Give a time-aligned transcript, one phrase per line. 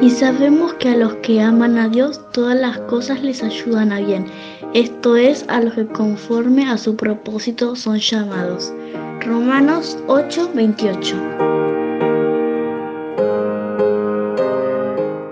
[0.00, 4.00] Y sabemos que a los que aman a Dios todas las cosas les ayudan a
[4.00, 4.26] bien.
[4.74, 8.72] Esto es a los que conforme a su propósito son llamados.
[9.20, 11.16] Romanos 8:28.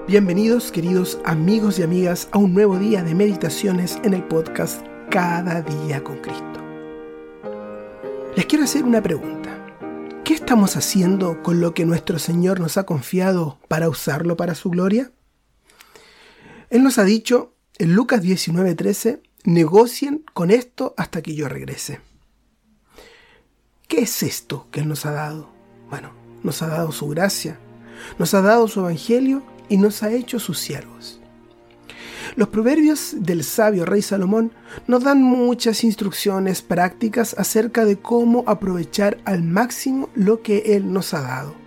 [0.06, 5.62] Bienvenidos queridos amigos y amigas a un nuevo día de meditaciones en el podcast Cada
[5.62, 6.61] día con Cristo.
[8.37, 9.62] Les quiero hacer una pregunta.
[10.25, 14.70] ¿Qué estamos haciendo con lo que nuestro Señor nos ha confiado para usarlo para su
[14.70, 15.11] gloria?
[16.70, 22.00] Él nos ha dicho en Lucas 19:13, negocien con esto hasta que yo regrese.
[23.89, 25.50] ¿Qué es esto que Él nos ha dado?
[25.91, 26.12] Bueno,
[26.45, 27.59] nos ha dado su gracia,
[28.19, 31.20] nos ha dado su evangelio y nos ha hecho sus siervos.
[32.34, 34.52] Los proverbios del sabio rey Salomón
[34.86, 41.12] nos dan muchas instrucciones prácticas acerca de cómo aprovechar al máximo lo que Él nos
[41.14, 41.62] ha dado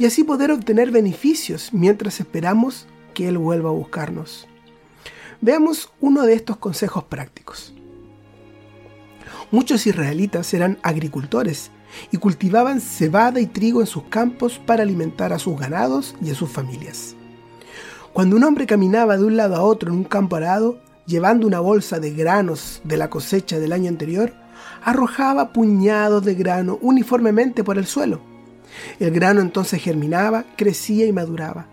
[0.00, 4.48] y así poder obtener beneficios mientras esperamos que Él vuelva a buscarnos.
[5.42, 7.74] Veamos uno de estos consejos prácticos.
[9.50, 11.70] Muchos israelitas eran agricultores
[12.10, 16.34] y cultivaban cebada y trigo en sus campos para alimentar a sus ganados y a
[16.34, 17.14] sus familias.
[18.12, 21.60] Cuando un hombre caminaba de un lado a otro en un campo arado, llevando una
[21.60, 24.32] bolsa de granos de la cosecha del año anterior,
[24.82, 28.20] arrojaba puñados de grano uniformemente por el suelo.
[28.98, 31.66] El grano entonces germinaba, crecía y maduraba,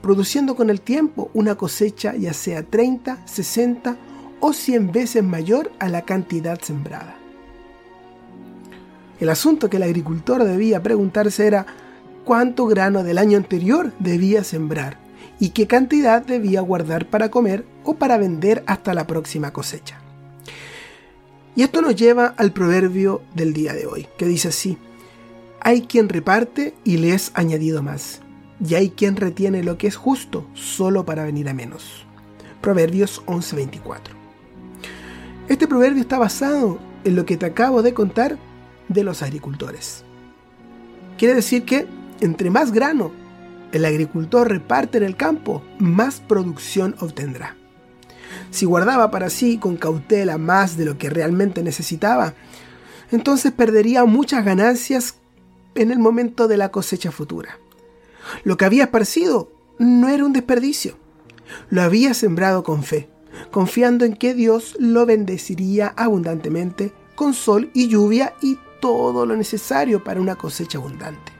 [0.00, 3.96] produciendo con el tiempo una cosecha ya sea 30, 60
[4.40, 7.16] o 100 veces mayor a la cantidad sembrada.
[9.20, 11.66] El asunto que el agricultor debía preguntarse era
[12.24, 15.01] cuánto grano del año anterior debía sembrar
[15.42, 19.98] y qué cantidad debía guardar para comer o para vender hasta la próxima cosecha.
[21.56, 24.78] Y esto nos lleva al proverbio del día de hoy, que dice así,
[25.58, 28.20] hay quien reparte y le es añadido más,
[28.64, 32.06] y hay quien retiene lo que es justo solo para venir a menos.
[32.60, 34.14] Proverbios 11:24.
[35.48, 38.38] Este proverbio está basado en lo que te acabo de contar
[38.86, 40.04] de los agricultores.
[41.18, 41.88] Quiere decir que
[42.20, 43.21] entre más grano
[43.72, 47.56] el agricultor reparte en el campo, más producción obtendrá.
[48.50, 52.34] Si guardaba para sí con cautela más de lo que realmente necesitaba,
[53.10, 55.16] entonces perdería muchas ganancias
[55.74, 57.58] en el momento de la cosecha futura.
[58.44, 60.96] Lo que había esparcido no era un desperdicio,
[61.70, 63.08] lo había sembrado con fe,
[63.50, 70.02] confiando en que Dios lo bendeciría abundantemente con sol y lluvia y todo lo necesario
[70.02, 71.31] para una cosecha abundante.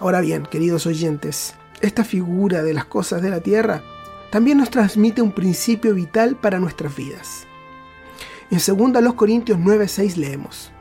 [0.00, 1.52] Ahora bien, queridos oyentes,
[1.82, 3.82] esta figura de las cosas de la tierra
[4.30, 7.46] también nos transmite un principio vital para nuestras vidas.
[8.50, 10.72] En 2 Corintios 9:6 leemos,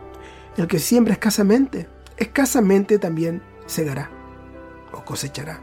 [0.56, 4.10] El que siembra escasamente, escasamente también segará
[4.94, 5.60] o cosechará.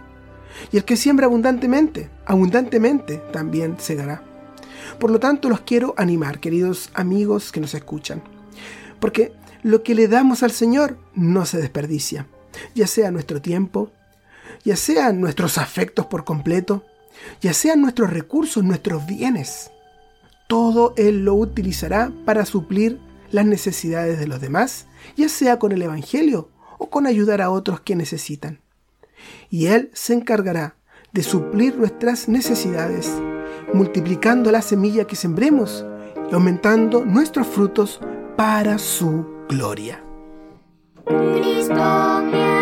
[0.70, 4.22] Y el que siembra abundantemente, abundantemente también segará.
[5.00, 8.20] Por lo tanto, los quiero animar, queridos amigos que nos escuchan,
[9.00, 12.26] porque lo que le damos al Señor no se desperdicia
[12.74, 13.90] ya sea nuestro tiempo,
[14.64, 16.84] ya sean nuestros afectos por completo,
[17.40, 19.70] ya sean nuestros recursos, nuestros bienes.
[20.48, 23.00] Todo Él lo utilizará para suplir
[23.30, 24.86] las necesidades de los demás,
[25.16, 28.60] ya sea con el Evangelio o con ayudar a otros que necesitan.
[29.50, 30.76] Y Él se encargará
[31.12, 33.10] de suplir nuestras necesidades,
[33.72, 35.84] multiplicando la semilla que sembremos
[36.30, 38.00] y aumentando nuestros frutos
[38.36, 40.05] para su gloria.
[41.06, 42.55] Cristo